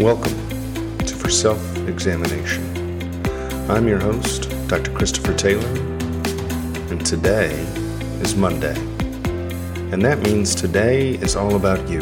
[0.00, 0.32] Welcome
[1.00, 2.64] to For Self Examination.
[3.70, 4.90] I'm your host, Dr.
[4.94, 5.68] Christopher Taylor,
[6.90, 7.50] and today
[8.22, 8.74] is Monday.
[9.92, 11.98] And that means today is all about you.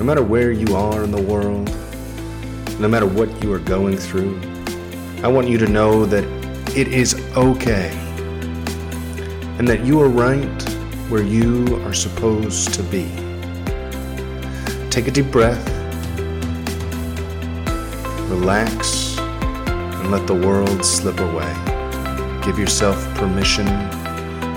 [0.00, 1.70] No matter where you are in the world,
[2.80, 4.36] no matter what you are going through,
[5.22, 6.24] I want you to know that
[6.76, 7.90] it is okay
[9.60, 10.62] and that you are right
[11.08, 13.04] where you are supposed to be.
[14.90, 15.71] Take a deep breath,
[18.42, 21.54] relax, and let the world slip away.
[22.44, 23.66] Give yourself permission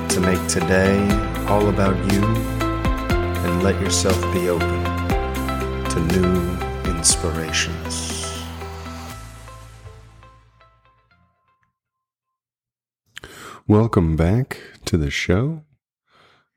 [0.09, 1.07] to make today
[1.45, 2.23] all about you
[3.45, 4.83] and let yourself be open
[5.91, 6.57] to new
[6.89, 8.43] inspirations.
[13.67, 15.61] Welcome back to the show.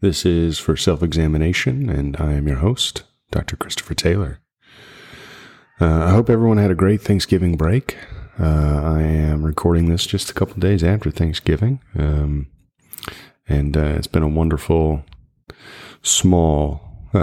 [0.01, 3.57] This is for self examination, and I am your host, Dr.
[3.57, 4.41] Christopher Taylor.
[5.81, 7.97] Uh, I hope everyone had a great Thanksgiving break.
[8.39, 12.49] Uh, I am recording this just a couple days after Thanksgiving, um,
[13.49, 15.05] and uh, it's been a wonderful,
[16.03, 16.81] small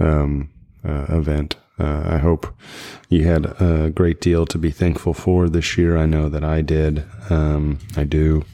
[0.00, 0.48] um,
[0.82, 1.56] uh, event.
[1.78, 2.54] Uh, I hope
[3.10, 5.98] you had a great deal to be thankful for this year.
[5.98, 7.04] I know that I did.
[7.28, 8.44] Um, I do.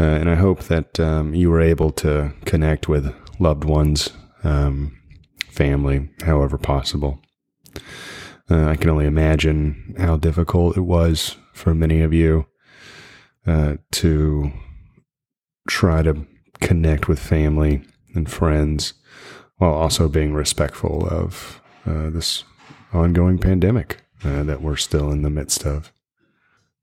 [0.00, 4.10] Uh, and I hope that um, you were able to connect with loved ones,
[4.42, 4.98] um,
[5.50, 7.20] family, however possible.
[8.52, 12.44] Uh, I can only imagine how difficult it was for many of you
[13.46, 14.52] uh, to
[15.70, 16.26] try to
[16.60, 17.82] connect with family
[18.14, 18.92] and friends
[19.56, 22.44] while also being respectful of uh, this
[22.92, 25.90] ongoing pandemic uh, that we're still in the midst of.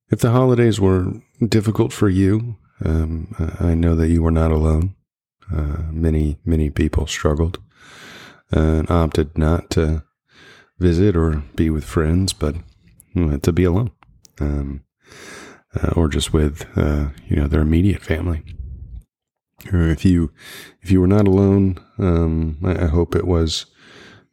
[0.10, 4.96] If the holidays were difficult for you, um, I know that you were not alone.
[5.56, 7.60] Uh, many, many people struggled
[8.50, 10.04] and opted not to
[10.80, 12.56] visit or be with friends, but
[13.42, 13.92] to be alone,
[14.40, 14.84] um,
[15.76, 18.44] uh, or just with uh, you know their immediate family.
[19.74, 20.32] Or if you
[20.82, 23.66] if you were not alone, um, I, I, hope it was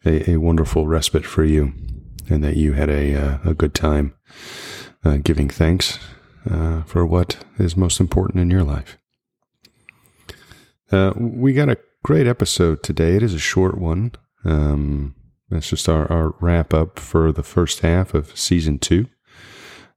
[0.04, 1.72] a, a, wonderful respite for you,
[2.28, 4.14] and that you had a uh, a good time
[5.04, 5.98] uh, giving thanks
[6.48, 8.96] uh, for what is most important in your life.
[10.92, 13.16] Uh, we got a great episode today.
[13.16, 14.12] It is a short one.
[14.44, 15.15] Um,
[15.50, 19.06] that's just our, our wrap up for the first half of season two.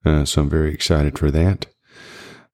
[0.06, 1.66] Uh, so I'm very excited for that.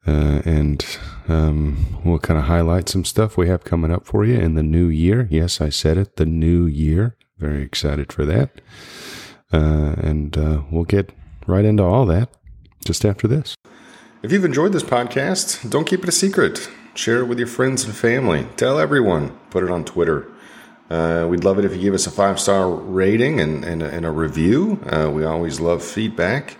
[0.07, 0.85] Uh, and
[1.27, 4.63] um, we'll kind of highlight some stuff we have coming up for you in the
[4.63, 5.27] new year.
[5.31, 7.17] Yes, I said it, the new year.
[7.37, 8.61] Very excited for that.
[9.51, 11.11] Uh, and uh, we'll get
[11.47, 12.29] right into all that
[12.85, 13.55] just after this.
[14.23, 16.69] If you've enjoyed this podcast, don't keep it a secret.
[16.93, 18.47] Share it with your friends and family.
[18.57, 19.37] Tell everyone.
[19.49, 20.31] Put it on Twitter.
[20.89, 24.05] Uh, we'd love it if you give us a five star rating and, and, and,
[24.05, 24.79] a review.
[24.85, 26.57] Uh, we always love feedback.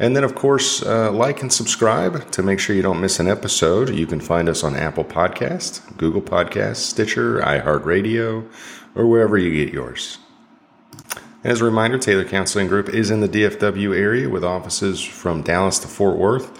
[0.00, 3.28] And then, of course, uh, like and subscribe to make sure you don't miss an
[3.28, 3.90] episode.
[3.90, 8.48] You can find us on Apple Podcast, Google Podcast, Stitcher, iHeartRadio,
[8.94, 10.18] or wherever you get yours.
[11.44, 15.78] As a reminder, Taylor Counseling Group is in the DFW area with offices from Dallas
[15.78, 16.50] to Fort Worth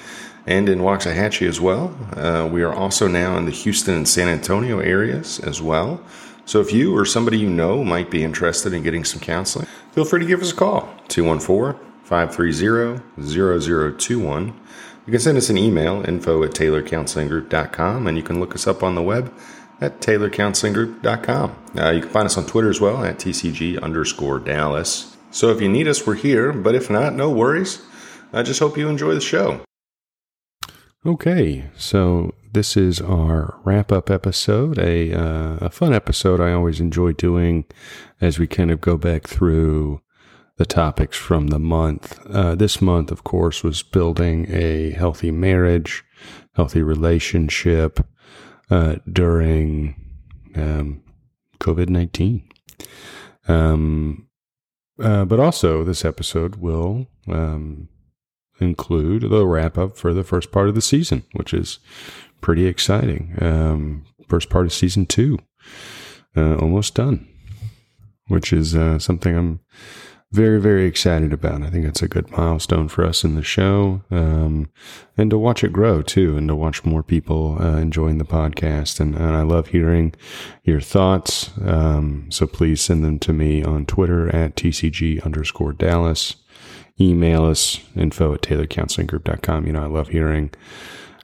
[0.47, 1.95] and in Waxahachie as well.
[2.17, 6.03] Uh, we are also now in the Houston and San Antonio areas as well.
[6.45, 10.05] So if you or somebody you know might be interested in getting some counseling, feel
[10.05, 14.61] free to give us a call 214 530 0021.
[15.07, 18.83] You can send us an email, info at taylorcounselinggroup.com, and you can look us up
[18.83, 19.33] on the web
[19.81, 21.57] at taylorcounselinggroup.com.
[21.79, 25.17] Uh, you can find us on Twitter as well at TCG underscore Dallas.
[25.31, 27.83] So if you need us, we're here, but if not, no worries.
[28.33, 29.61] I just hope you enjoy the show.
[31.07, 36.79] Okay, so this is our wrap up episode, a, uh, a fun episode I always
[36.79, 37.65] enjoy doing
[38.21, 40.03] as we kind of go back through
[40.59, 42.21] the topics from the month.
[42.27, 46.05] Uh, this month, of course, was building a healthy marriage,
[46.53, 48.07] healthy relationship
[48.69, 49.95] uh, during
[50.55, 51.03] um,
[51.61, 52.47] COVID 19.
[53.49, 54.29] Um,
[55.03, 57.89] uh, but also, this episode will um,
[58.61, 61.79] include the wrap up for the first part of the season, which is
[62.41, 63.37] pretty exciting.
[63.41, 65.39] Um, first part of season two,
[66.37, 67.27] uh, almost done,
[68.29, 69.61] which is uh, something I'm
[70.33, 71.63] very, very excited about.
[71.63, 74.71] I think it's a good milestone for us in the show, um,
[75.17, 79.01] and to watch it grow too, and to watch more people uh, enjoying the podcast.
[79.01, 80.15] And, and, I love hearing
[80.63, 81.51] your thoughts.
[81.65, 86.37] Um, so please send them to me on Twitter at TCG underscore Dallas
[87.01, 89.67] email us info at taylorcounselinggroup.com.
[89.67, 90.51] You know, I love hearing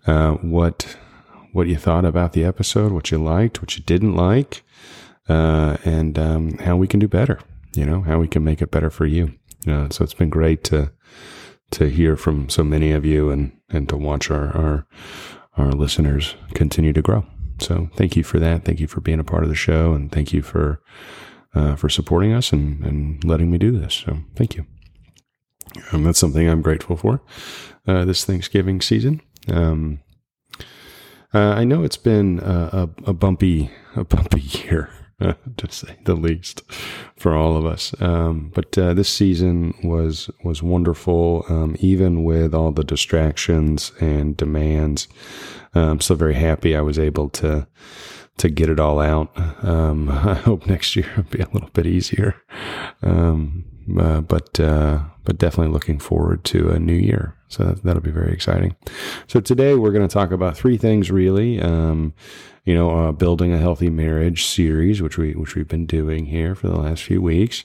[0.07, 0.97] uh, what
[1.53, 4.63] what you thought about the episode, what you liked, what you didn't like,
[5.29, 7.39] uh, and um, how we can do better.
[7.75, 9.33] you know, how we can make it better for you.
[9.91, 10.93] So it's been great to
[11.73, 14.87] to hear from so many of you and and to watch our our
[15.57, 17.25] our listeners continue to grow.
[17.59, 18.65] So thank you for that.
[18.65, 20.81] Thank you for being a part of the show, and thank you for
[21.55, 23.95] uh, for supporting us and and letting me do this.
[23.95, 24.67] So thank you.
[25.93, 27.21] Um, that's something I'm grateful for
[27.87, 29.21] uh, this Thanksgiving season.
[29.49, 30.01] Um,
[31.35, 36.63] uh, I know it's been a, a, bumpy a bumpy year to say the least,
[37.17, 37.95] for all of us.
[38.01, 44.37] Um, but uh, this season was was wonderful, um, even with all the distractions and
[44.37, 45.09] demands.
[45.75, 47.67] I'm um, so very happy I was able to
[48.39, 49.31] to get it all out.
[49.65, 52.37] Um, I hope next year will be a little bit easier.
[53.03, 53.65] Um,
[53.99, 57.35] uh, but uh, but definitely looking forward to a new year.
[57.49, 58.75] So that, will be very exciting.
[59.29, 61.61] So today we're going to talk about three things really.
[61.61, 62.15] Um,
[62.65, 66.55] you know, uh, building a healthy marriage series, which we which we've been doing here
[66.55, 67.65] for the last few weeks.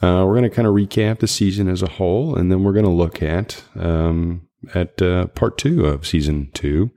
[0.00, 2.72] Uh, we're going to kind of recap the season as a whole, and then we're
[2.72, 6.90] going to look at um, at uh, part two of season two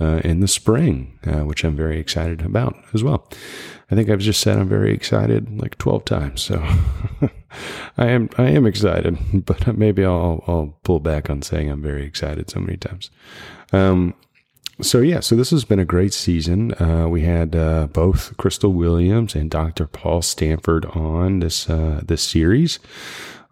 [0.00, 3.26] uh, in the spring, which I'm very excited about as well.
[3.92, 6.54] I think I've just said I'm very excited like 12 times, so
[7.98, 12.06] I am I am excited, but maybe I'll I'll pull back on saying I'm very
[12.06, 13.10] excited so many times.
[13.70, 14.14] Um,
[14.80, 16.72] so yeah, so this has been a great season.
[16.80, 19.86] Uh, we had uh, both Crystal Williams and Dr.
[19.86, 22.78] Paul Stanford on this uh, this series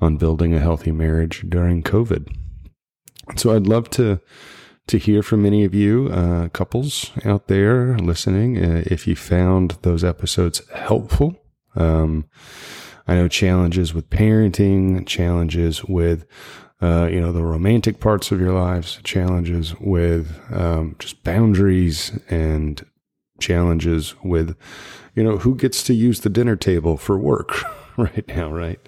[0.01, 2.35] on building a healthy marriage during COVID.
[3.37, 4.21] So I'd love to
[4.87, 8.59] to hear from many of you uh, couples out there listening.
[8.59, 11.37] Uh, if you found those episodes helpful,
[11.77, 12.27] um,
[13.07, 16.27] I know challenges with parenting, challenges with
[16.83, 22.87] uh, you know, the romantic parts of your lives, challenges with um, just boundaries and
[23.39, 24.57] challenges with,
[25.15, 27.63] you know, who gets to use the dinner table for work
[27.99, 28.81] right now, right?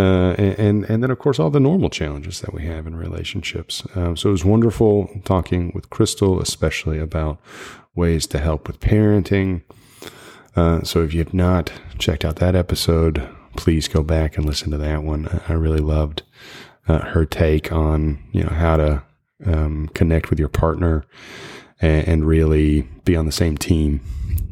[0.00, 3.86] Uh, and and then of course all the normal challenges that we have in relationships.
[3.94, 7.38] Um, so it was wonderful talking with Crystal, especially about
[7.94, 9.62] ways to help with parenting.
[10.56, 14.70] Uh, so if you have not checked out that episode, please go back and listen
[14.70, 15.42] to that one.
[15.48, 16.22] I really loved
[16.88, 19.02] uh, her take on you know how to
[19.44, 21.04] um, connect with your partner
[21.78, 24.00] and, and, really be on the same team,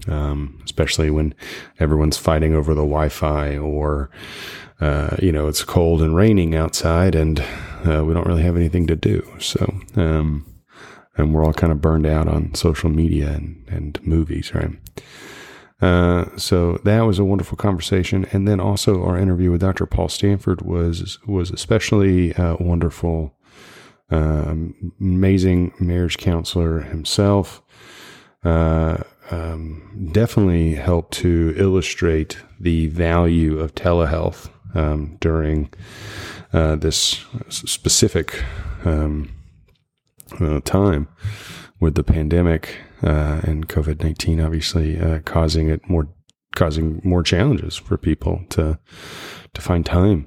[0.09, 1.35] um, especially when
[1.79, 4.11] everyone's fighting over the Wi-Fi or
[4.81, 7.41] uh, you know it's cold and raining outside and
[7.87, 9.27] uh, we don't really have anything to do.
[9.39, 10.47] So um,
[11.17, 14.71] and we're all kind of burned out on social media and, and movies, right?
[15.81, 19.87] Uh, so that was a wonderful conversation, and then also our interview with Dr.
[19.87, 23.35] Paul Stanford was was especially uh, wonderful.
[24.11, 27.63] Um, amazing marriage counselor himself.
[28.43, 35.71] Uh, um, definitely helped to illustrate the value of telehealth um, during
[36.53, 38.45] uh, this specific
[38.85, 39.31] um,
[40.41, 41.09] uh, time
[41.81, 46.09] with the pandemic uh, and COVID nineteen, obviously uh, causing it more,
[46.55, 48.79] causing more challenges for people to
[49.55, 50.27] to find time,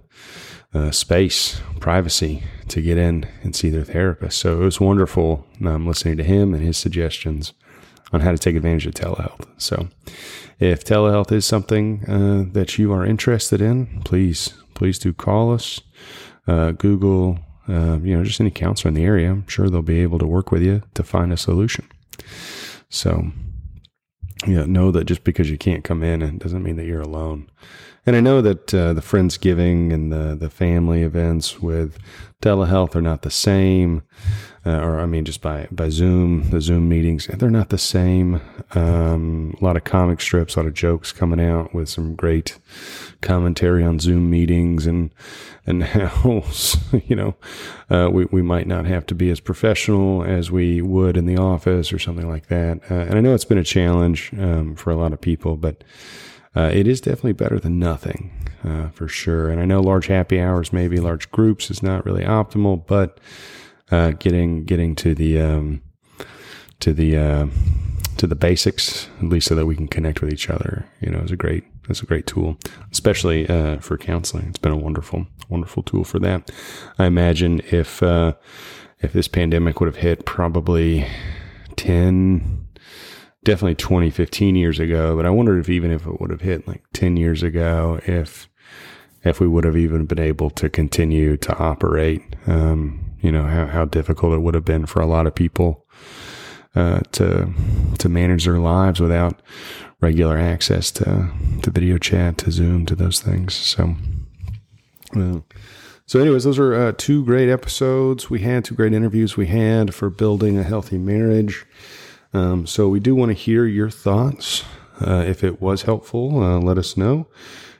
[0.74, 4.40] uh, space, privacy to get in and see their therapist.
[4.40, 7.54] So it was wonderful um, listening to him and his suggestions
[8.14, 9.48] on how to take advantage of telehealth.
[9.58, 9.88] So
[10.60, 15.82] if telehealth is something uh, that you are interested in, please please do call us.
[16.48, 20.02] Uh, Google uh, you know, just any counselor in the area, I'm sure they'll be
[20.02, 21.88] able to work with you to find a solution.
[22.90, 23.32] So,
[24.48, 27.50] yeah, know that just because you can't come in, it doesn't mean that you're alone.
[28.06, 32.00] And I know that uh, the Friendsgiving and the, the family events with
[32.42, 34.02] telehealth are not the same
[34.64, 38.42] uh, or I mean, just by by Zoom, the Zoom meetings, they're not the same.
[38.76, 42.60] Um, a lot of comic strips, a lot of jokes coming out with some great
[43.22, 45.12] commentary on Zoom meetings and
[45.66, 46.44] and how
[47.06, 47.36] you know
[47.90, 51.38] uh, we we might not have to be as professional as we would in the
[51.38, 52.82] office or something like that.
[52.90, 55.84] Uh, and I know it's been a challenge um, for a lot of people, but.
[56.54, 58.30] Uh, it is definitely better than nothing,
[58.66, 59.50] uh, for sure.
[59.50, 63.22] And I know large happy hours, maybe large groups, is not really optimal, but
[63.92, 65.82] uh, getting getting to the um,
[66.80, 67.48] to the uh,
[68.18, 70.86] to the basics, at least so that we can connect with each other.
[71.00, 72.58] You know, is a great it's a great tool,
[72.92, 74.48] especially uh, for counseling.
[74.48, 76.52] It's been a wonderful wonderful tool for that.
[77.00, 78.34] I imagine if uh,
[79.00, 81.08] if this pandemic would have hit probably
[81.76, 82.68] ten
[83.44, 86.68] definitely 20, 15 years ago, but I wondered if even if it would have hit
[86.68, 88.48] like 10 years ago, if,
[89.24, 92.22] if we would have even been able to continue to operate.
[92.46, 95.86] Um, you know, how, how difficult it would have been for a lot of people
[96.76, 97.54] uh, to
[98.00, 99.42] to manage their lives without
[100.00, 101.30] regular access to
[101.62, 103.54] to video chat, to Zoom, to those things.
[103.54, 103.96] So,
[105.16, 105.40] uh,
[106.06, 109.94] so anyways, those are uh, two great episodes we had, two great interviews we had
[109.94, 111.66] for building a healthy marriage.
[112.34, 114.64] Um, so we do want to hear your thoughts.
[115.00, 117.28] Uh, if it was helpful, uh, let us know.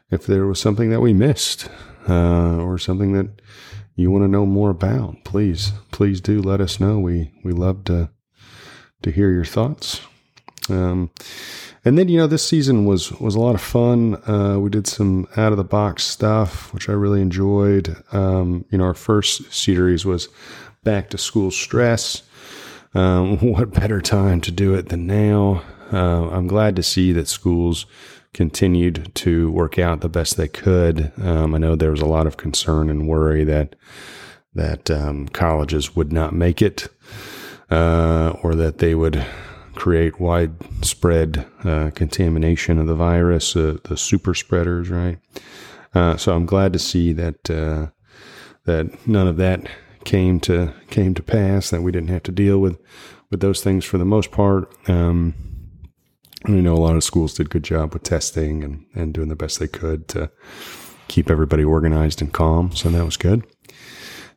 [0.10, 1.70] If there was something that we missed
[2.10, 3.30] uh, or something that
[3.96, 7.00] you want to know more about, please, please do let us know.
[7.00, 8.10] We we love to
[9.04, 10.02] to hear your thoughts.
[10.70, 11.10] Um,
[11.84, 14.16] and then you know this season was was a lot of fun.
[14.28, 17.96] Uh, we did some out of the box stuff, which I really enjoyed.
[18.12, 20.30] Um, you know, our first series was
[20.84, 22.24] back to school stress.
[22.94, 25.64] Um, what better time to do it than now?
[25.92, 27.86] Uh, I'm glad to see that schools
[28.34, 31.12] continued to work out the best they could.
[31.22, 33.76] Um, I know there was a lot of concern and worry that
[34.54, 36.90] that um, colleges would not make it,
[37.70, 39.26] uh, or that they would
[39.76, 45.20] create widespread uh, contamination of the virus, uh, the super spreaders, right?
[45.94, 47.88] Uh, so I'm glad to see that uh,
[48.66, 49.68] that none of that
[50.04, 51.70] came to came to pass.
[51.70, 52.78] That we didn't have to deal with
[53.30, 54.74] with those things for the most part.
[54.90, 55.51] Um,
[56.46, 59.30] we know a lot of schools did a good job with testing and, and doing
[59.30, 60.32] the best they could to
[61.08, 62.76] keep everybody organized and calm.
[62.76, 63.46] So that was good.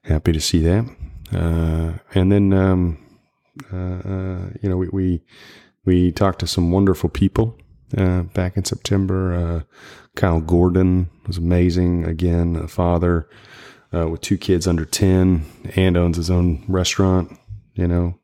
[0.03, 0.85] Happy to see that.
[1.33, 2.99] Uh, and then, um,
[3.73, 5.23] uh, uh, you know, we, we,
[5.85, 7.57] we talked to some wonderful people
[7.97, 9.35] uh, back in September.
[9.35, 9.63] Uh,
[10.17, 12.05] Kyle Gordon was amazing.
[12.05, 13.29] Again, a father
[13.95, 15.45] uh, with two kids under 10
[15.77, 17.39] and owns his own restaurant.
[17.75, 18.19] You know,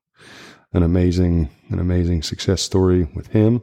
[0.72, 3.62] an amazing, an amazing success story with him.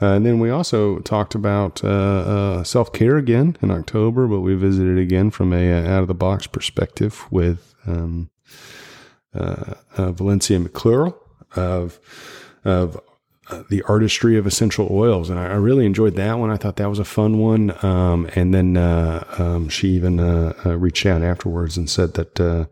[0.00, 4.40] Uh, and then we also talked about uh, uh, self care again in October, but
[4.40, 8.28] we visited again from a, uh, out of the box perspective with um,
[9.34, 11.14] uh, uh, Valencia McClure
[11.54, 11.98] of
[12.64, 13.00] of
[13.70, 16.50] the artistry of essential oils, and I, I, really enjoyed that one.
[16.50, 17.72] I thought that was a fun one.
[17.84, 20.18] Um, and then um, she even
[20.64, 22.68] reached out afterwards and said that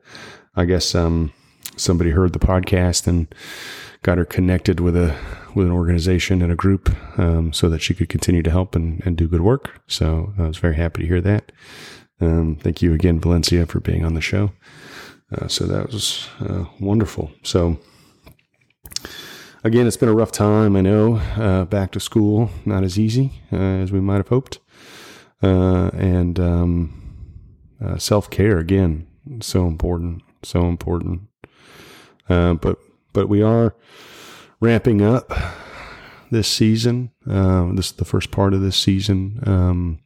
[0.57, 1.33] I guess um,
[1.77, 3.33] somebody heard the podcast and
[4.03, 5.17] got her connected with a
[5.55, 9.05] with an organization and a group um, so that she could continue to help and,
[9.07, 9.81] and do good work.
[9.87, 11.53] So I was very happy to hear that.
[12.21, 14.53] Um, thank you again, Valencia, for being on the show.
[15.33, 17.33] Uh, so that was uh, wonderful.
[17.43, 17.79] So
[19.65, 20.77] again, it's been a rough time.
[20.77, 24.61] I know uh, back to school not as easy uh, as we might have hoped,
[25.43, 27.03] uh, and um,
[27.85, 29.07] uh, self care again
[29.41, 31.23] so important, so important.
[32.29, 32.79] but
[33.13, 33.75] but we are
[34.65, 35.31] ramping up
[36.31, 37.11] this season.
[37.29, 39.41] Uh, this is the first part of this season.
[39.47, 40.01] Um,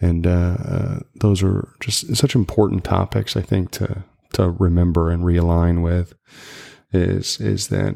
[0.00, 5.22] and uh, uh, those are just such important topics, I think, to to remember and
[5.22, 6.14] realign with.
[6.92, 7.94] Is is that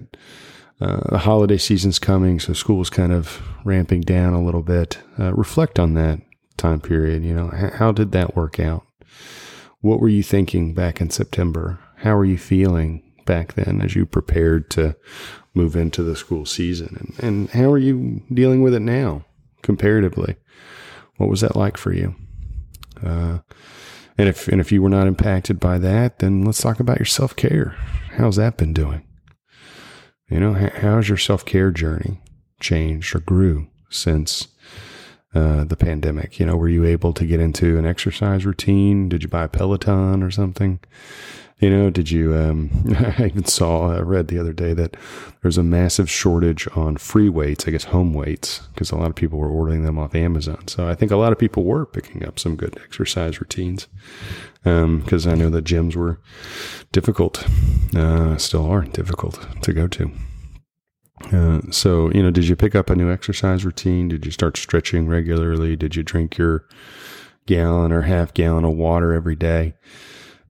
[0.81, 4.99] uh, the holiday season's coming, so school's kind of ramping down a little bit.
[5.19, 6.21] Uh, reflect on that
[6.57, 7.25] time period.
[7.25, 8.87] You know, how did that work out?
[9.81, 11.79] What were you thinking back in September?
[11.97, 14.97] How are you feeling back then as you prepared to
[15.55, 16.97] move into the school season?
[16.99, 19.25] And, and how are you dealing with it now
[19.63, 20.35] comparatively?
[21.17, 22.17] What was that like for you?
[23.01, 23.39] Uh,
[24.19, 27.07] and if and if you were not impacted by that, then let's talk about your
[27.07, 27.77] self care.
[28.17, 29.07] How's that been doing?
[30.29, 32.21] You know, how's your self care journey
[32.59, 34.49] changed or grew since
[35.37, 36.41] uh, the pandemic?
[36.41, 39.09] You know, were you able to get into an exercise routine?
[39.09, 40.81] Did you buy a Peloton or something?
[41.61, 42.35] You know, did you?
[42.35, 42.71] Um,
[43.19, 44.97] I even saw, I read the other day that
[45.43, 49.15] there's a massive shortage on free weights, I guess home weights, because a lot of
[49.15, 50.67] people were ordering them off Amazon.
[50.69, 53.89] So I think a lot of people were picking up some good exercise routines
[54.63, 56.21] because um, I know that gyms were
[56.93, 57.47] difficult,
[57.95, 60.11] uh, still are difficult to go to.
[61.33, 64.09] Uh, so, you know, did you pick up a new exercise routine?
[64.09, 65.77] Did you start stretching regularly?
[65.77, 66.67] Did you drink your
[67.47, 69.75] gallon or half gallon of water every day?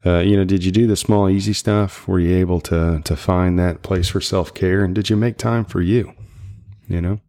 [0.05, 2.09] Uh, you know, did you do the small, easy stuff?
[2.09, 5.37] Were you able to to find that place for self care, and did you make
[5.37, 6.15] time for you?
[6.89, 7.21] You know,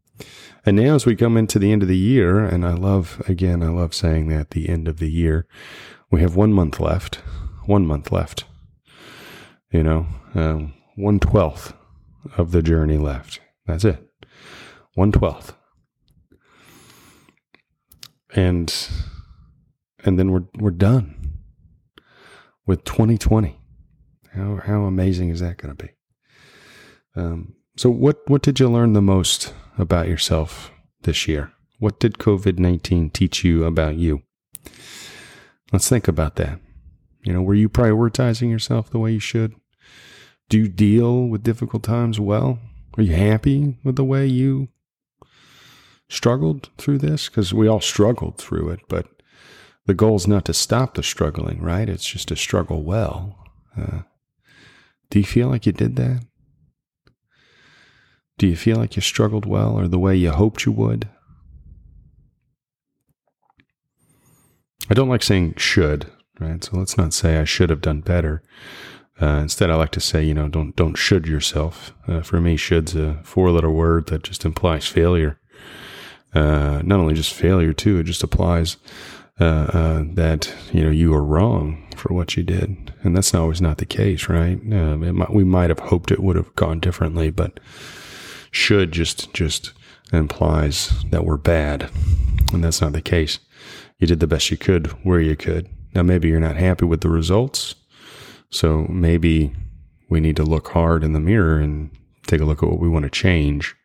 [0.66, 3.62] and now as we come into the end of the year, and I love again,
[3.62, 5.48] I love saying that the end of the year,
[6.10, 7.16] we have one month left,
[7.66, 8.46] one month left.
[9.72, 11.74] You know, um, one twelfth
[12.38, 13.42] of the journey left.
[13.66, 14.10] That's it,
[14.94, 15.56] one twelfth,
[18.34, 18.74] and
[20.06, 21.21] and then we're we're done
[22.72, 23.60] with 2020.
[24.34, 25.92] How how amazing is that going to be?
[27.18, 31.52] Um, so what what did you learn the most about yourself this year?
[31.80, 34.22] What did COVID nineteen teach you about you?
[35.74, 36.62] Let's think about that.
[37.26, 39.54] You know, were you prioritizing yourself the way you should?
[40.48, 42.58] Do you deal with difficult times well?
[42.98, 44.70] Are you happy with the way you
[46.08, 47.28] struggled through this?
[47.28, 49.08] Because we all struggled through it, but
[49.86, 51.90] the goal is not to stop the struggling, right?
[51.90, 53.38] It's just to struggle well.
[53.78, 54.02] Uh,
[55.10, 56.24] do you feel like you did that?
[58.38, 61.08] Do you feel like you struggled well or the way you hoped you would?
[64.90, 66.64] I don't like saying should, right?
[66.64, 68.44] So let's not say I should have done better.
[69.22, 71.94] Uh, instead, I like to say, you know, don't don't should yourself.
[72.08, 75.40] Uh, for me, should's a four-letter word that just implies failure.
[76.34, 78.78] Uh, not only just failure too, it just applies
[79.42, 83.62] uh, uh, that you know you are wrong for what you did, and that's always
[83.62, 84.60] not the case, right?
[84.72, 87.60] Uh, might, we might have hoped it would have gone differently, but
[88.52, 89.74] should just just
[90.14, 91.90] implies that we're bad,
[92.54, 93.40] and that's not the case.
[94.00, 95.68] You did the best you could where you could.
[95.94, 97.76] Now, maybe you're not happy with the results
[98.52, 99.54] so maybe
[100.10, 101.90] we need to look hard in the mirror and
[102.28, 103.76] take a look at what we want to change.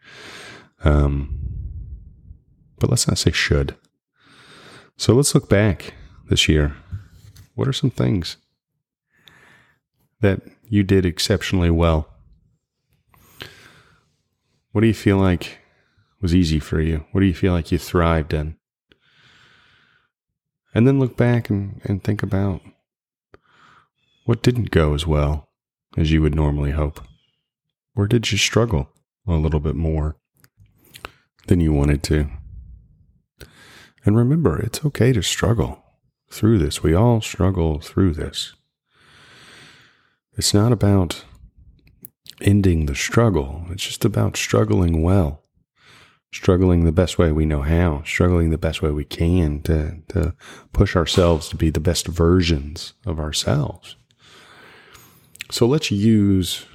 [0.85, 1.39] Um,
[2.79, 3.77] but let's not say should.
[4.99, 5.93] So let's look back
[6.29, 6.75] this year.
[7.55, 8.39] What are some things
[10.21, 12.09] that you did exceptionally well?
[14.73, 15.59] What do you feel like
[16.21, 17.05] was easy for you?
[17.13, 18.57] What do you feel like you thrived in?
[20.75, 22.61] And then look back and, and think about
[24.25, 25.49] what didn't go as well
[25.97, 27.01] as you would normally hope?
[27.95, 28.91] Where did you struggle
[29.27, 30.17] a little bit more
[31.47, 32.29] than you wanted to?
[34.07, 35.85] And remember, it's okay to struggle
[36.31, 36.83] through this.
[36.83, 38.55] We all struggle through this.
[40.35, 41.25] It's not about
[42.41, 45.43] ending the struggle, it's just about struggling well,
[46.33, 50.35] struggling the best way we know how, struggling the best way we can to, to
[50.73, 53.97] push ourselves to be the best versions of ourselves.
[55.51, 56.67] So let's use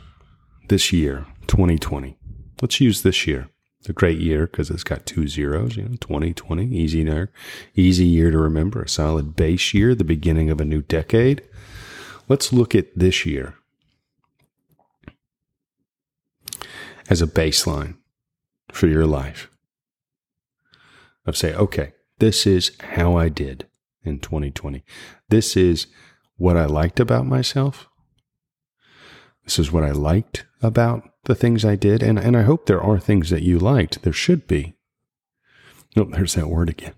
[0.69, 2.17] this year, 2020.
[2.61, 3.49] Let's use this year.
[3.89, 7.31] A great year because it's got two zeros, you know, 2020, easy year,
[7.75, 11.41] easy year to remember, a solid base year, the beginning of a new decade.
[12.27, 13.55] Let's look at this year
[17.09, 17.97] as a baseline
[18.71, 19.49] for your life
[21.25, 23.67] of say, okay, this is how I did
[24.03, 24.83] in 2020.
[25.29, 25.87] This is
[26.37, 27.87] what I liked about myself.
[29.43, 32.03] This is what I liked about the things I did.
[32.03, 34.03] And, and I hope there are things that you liked.
[34.03, 34.75] There should be.
[35.95, 36.93] Oh, there's that word again.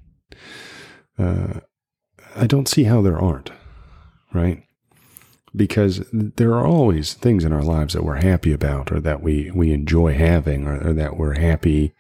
[1.18, 1.60] Uh,
[2.36, 3.52] I don't see how there aren't,
[4.34, 4.64] right?
[5.56, 9.52] Because there are always things in our lives that we're happy about or that we,
[9.52, 11.94] we enjoy having or, or that we're happy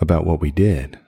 [0.00, 0.98] about what we did.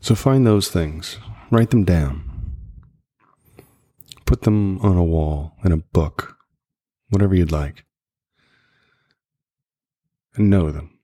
[0.00, 1.18] So find those things,
[1.50, 2.28] write them down,
[4.28, 6.36] Put them on a wall, in a book,
[7.10, 7.84] whatever you'd like.
[10.34, 10.98] And know them.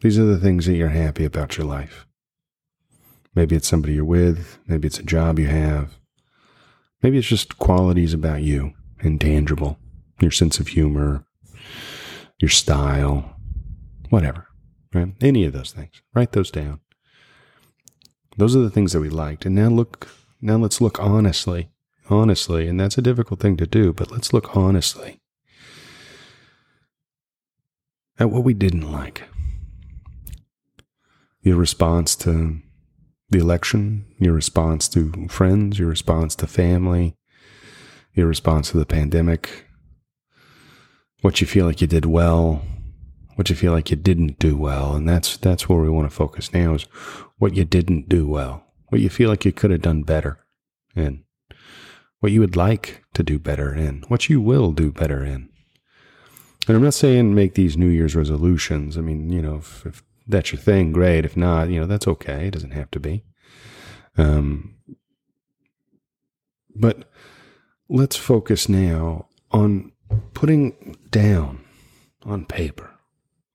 [0.00, 2.06] These are the things that you're happy about your life.
[3.34, 5.98] Maybe it's somebody you're with, maybe it's a job you have,
[7.02, 9.78] maybe it's just qualities about you, intangible,
[10.20, 11.24] your sense of humor,
[12.38, 13.36] your style,
[14.10, 14.48] whatever,
[14.92, 15.14] right?
[15.20, 16.02] Any of those things.
[16.14, 16.80] Write those down.
[18.36, 19.46] Those are the things that we liked.
[19.46, 20.08] And now look,
[20.40, 21.70] now let's look honestly
[22.10, 25.20] honestly, and that's a difficult thing to do, but let's look honestly
[28.18, 29.24] at what we didn't like.
[31.42, 32.58] Your response to
[33.30, 37.14] the election, your response to friends, your response to family,
[38.14, 39.66] your response to the pandemic,
[41.20, 42.62] what you feel like you did well,
[43.36, 46.14] what you feel like you didn't do well, and that's that's where we want to
[46.14, 46.82] focus now is
[47.38, 50.38] what you didn't do well, what you feel like you could have done better,
[50.96, 51.22] and
[52.20, 55.48] what you would like to do better in, what you will do better in.
[56.68, 58.96] And I'm not saying make these New Year's resolutions.
[58.98, 61.24] I mean, you know, if, if that's your thing, great.
[61.24, 62.48] If not, you know, that's okay.
[62.48, 63.24] It doesn't have to be.
[64.16, 64.76] Um,
[66.74, 67.10] but
[67.88, 69.92] let's focus now on
[70.34, 71.64] putting down
[72.24, 72.90] on paper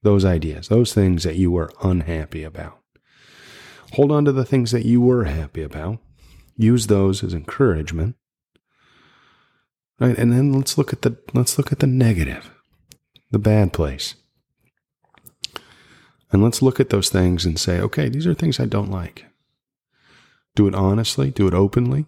[0.02, 2.80] those ideas, those things that you were unhappy about.
[3.94, 6.00] Hold on to the things that you were happy about.
[6.58, 8.16] Use those as encouragement
[10.00, 10.18] Right?
[10.18, 12.52] And then let's look at the let's look at the negative,
[13.34, 14.14] the bad place.
[16.32, 19.26] And let's look at those things and say, okay, these are things I don't like.
[20.56, 22.06] Do it honestly, do it openly,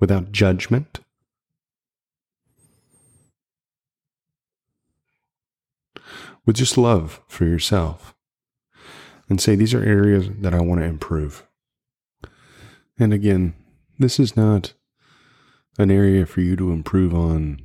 [0.00, 1.00] without judgment.
[6.46, 8.14] With just love for yourself.
[9.28, 11.46] And say, these are areas that I want to improve.
[12.98, 13.54] And again,
[13.98, 14.72] this is not
[15.78, 17.60] an area for you to improve on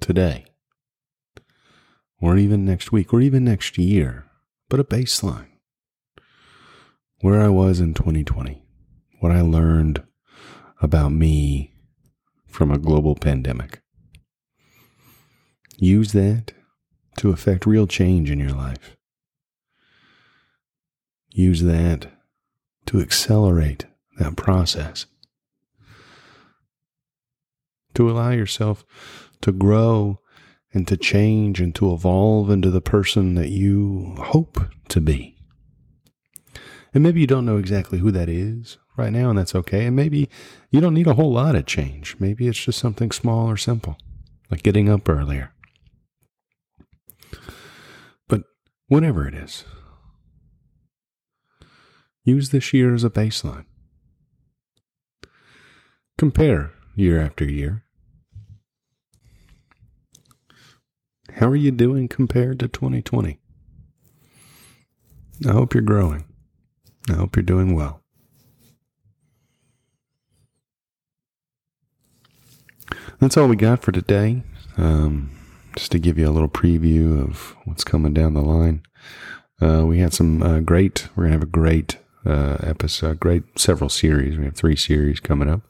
[0.00, 0.46] today,
[2.22, 4.24] or even next week, or even next year,
[4.68, 5.48] but a baseline.
[7.20, 8.64] Where I was in 2020,
[9.20, 10.02] what I learned
[10.80, 11.74] about me
[12.46, 13.80] from a global pandemic.
[15.78, 16.52] Use that
[17.16, 18.96] to affect real change in your life.
[21.30, 22.06] Use that
[22.86, 23.86] to accelerate
[24.18, 25.06] that process.
[27.94, 28.84] To allow yourself
[29.40, 30.21] to grow
[30.72, 34.58] and to change and to evolve into the person that you hope
[34.88, 35.36] to be.
[36.94, 39.86] And maybe you don't know exactly who that is right now, and that's okay.
[39.86, 40.28] And maybe
[40.70, 42.16] you don't need a whole lot of change.
[42.18, 43.96] Maybe it's just something small or simple,
[44.50, 45.52] like getting up earlier.
[48.28, 48.42] But
[48.88, 49.64] whatever it is,
[52.24, 53.64] use this year as a baseline.
[56.18, 57.84] Compare year after year.
[61.36, 63.38] How are you doing compared to 2020?
[65.46, 66.24] I hope you're growing.
[67.08, 68.02] I hope you're doing well.
[73.18, 74.42] That's all we got for today.
[74.76, 75.30] Um,
[75.76, 78.82] just to give you a little preview of what's coming down the line.
[79.60, 83.44] Uh, we had some uh, great, we're going to have a great uh, episode, great
[83.58, 84.36] several series.
[84.36, 85.62] We have three series coming up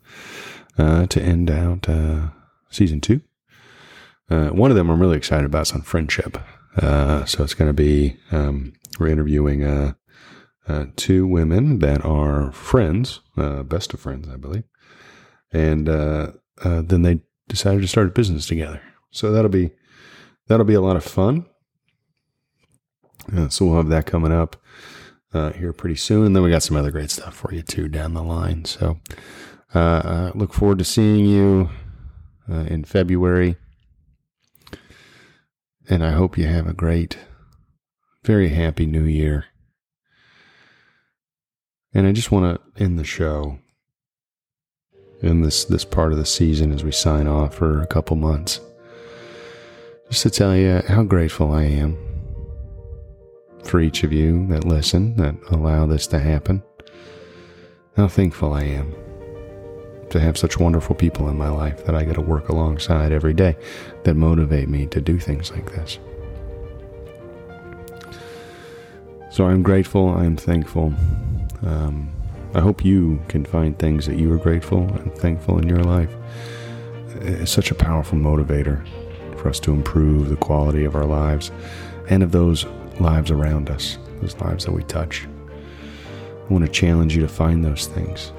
[0.77, 2.29] uh, to end out uh,
[2.70, 3.20] season two.
[4.33, 6.38] Uh, one of them I'm really excited about is on friendship.
[6.81, 9.95] so it's going to be, um, we're interviewing
[10.97, 14.64] two women that are friends, best of friends, I believe.
[15.53, 18.81] And then they decided to start a business together.
[19.11, 19.73] So that'll be
[20.49, 21.47] that'll be a lot of fun.
[23.35, 24.57] Uh, so we'll have that coming up
[25.33, 26.27] uh, here pretty soon.
[26.27, 28.64] And then we got some other great stuff for you too down the line.
[28.64, 28.99] So
[29.75, 31.71] uh, uh look forward to seeing you
[32.51, 33.57] uh, in February.
[35.88, 37.18] And I hope you have a great,
[38.25, 39.47] very happy new year.
[41.92, 43.59] And I just want to end the show
[45.21, 48.61] in this this part of the season as we sign off for a couple months.
[50.11, 51.97] Just to tell you how grateful I am
[53.64, 56.62] for each of you that listen, that allow this to happen.
[57.97, 58.95] How thankful I am
[60.12, 63.35] to have such wonderful people in my life that I get to work alongside every
[63.35, 63.57] day
[64.05, 65.98] that motivate me to do things like this.
[69.31, 70.92] So I'm grateful, I'm thankful.
[71.62, 72.12] Um,
[72.55, 76.11] I hope you can find things that you are grateful and thankful in your life.
[77.22, 78.87] It's such a powerful motivator
[79.38, 81.51] for us to improve the quality of our lives
[82.11, 82.66] and of those
[83.01, 85.27] lives around us, those lives that we touch.
[86.48, 88.33] I want to challenge you to find those things.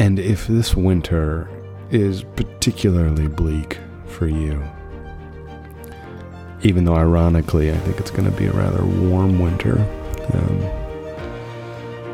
[0.00, 1.46] And if this winter
[1.90, 4.64] is particularly bleak for you,
[6.62, 9.78] even though ironically I think it's going to be a rather warm winter,
[10.32, 10.58] um,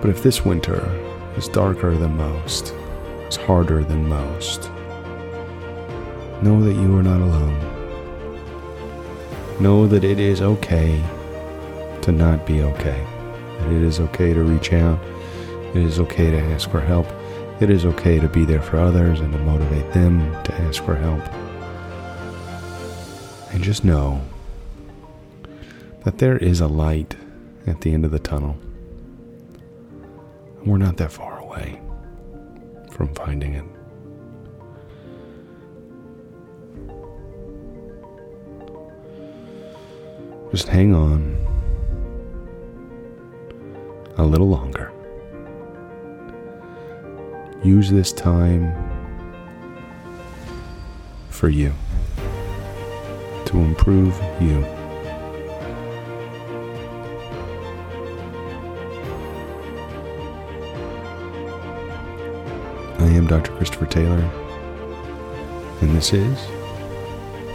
[0.00, 0.84] but if this winter
[1.36, 2.74] is darker than most,
[3.28, 4.64] is harder than most,
[6.42, 7.60] know that you are not alone.
[9.60, 11.00] Know that it is okay
[12.02, 13.06] to not be okay.
[13.60, 14.98] That it is okay to reach out.
[15.72, 17.06] It is okay to ask for help.
[17.58, 20.94] It is okay to be there for others and to motivate them to ask for
[20.94, 21.22] help.
[23.50, 24.20] And just know
[26.04, 27.16] that there is a light
[27.66, 28.58] at the end of the tunnel.
[30.58, 31.80] And we're not that far away
[32.90, 33.64] from finding it.
[40.50, 41.36] Just hang on
[44.18, 44.85] a little longer.
[47.66, 48.72] Use this time
[51.30, 51.72] for you
[53.46, 54.64] to improve you.
[63.00, 63.50] I am Dr.
[63.56, 64.22] Christopher Taylor,
[65.80, 66.38] and this is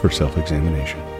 [0.01, 1.10] For Self Examination.